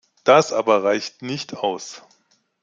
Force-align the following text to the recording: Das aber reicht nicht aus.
Das 0.23 0.51
aber 0.51 0.83
reicht 0.83 1.21
nicht 1.21 1.55
aus. 1.55 2.01